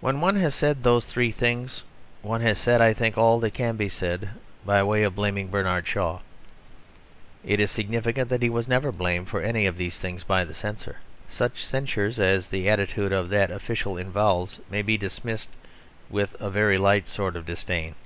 [0.00, 1.84] When one has said those three things,
[2.22, 4.30] one has said, I think, all that can be said
[4.64, 6.20] by way of blaming Bernard Shaw.
[7.44, 10.54] It is significant that he was never blamed for any of these things by the
[10.54, 10.96] Censor.
[11.28, 15.50] Such censures as the attitude of that official involves may be dismissed
[16.08, 17.96] with a very light sort of disdain.